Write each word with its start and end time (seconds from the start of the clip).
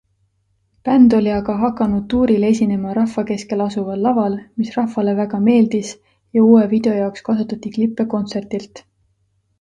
Bänd 0.87 1.13
oli 1.17 1.33
aga 1.33 1.57
hakanud 1.63 2.07
tuuril 2.13 2.45
esinema 2.47 2.95
rahva 2.99 3.25
keskel 3.33 3.61
asuval 3.67 4.01
laval, 4.07 4.39
mis 4.63 4.73
rahvale 4.79 5.15
väga 5.23 5.43
meeldis, 5.51 5.93
ja 6.39 6.47
uue 6.47 6.67
video 6.73 6.99
jaoks 7.03 7.27
kasutati 7.31 7.75
klippe 7.77 8.11
kontserdilt. 8.17 8.87